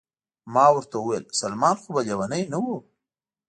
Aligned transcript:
ما 0.53 0.65
ورته 0.75 0.95
وویل: 0.99 1.25
سلمان 1.39 1.75
خو 1.81 1.89
به 1.95 2.01
لیونی 2.07 2.43
نه 2.51 2.57
و؟ 2.63 2.65